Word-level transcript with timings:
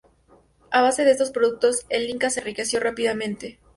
A 0.71 0.81
base 0.81 1.05
de 1.05 1.11
estos 1.11 1.29
productos 1.29 1.85
el 1.89 2.09
Inca 2.09 2.31
se 2.31 2.39
enriqueció 2.39 2.79
rápidamente. 2.79 3.59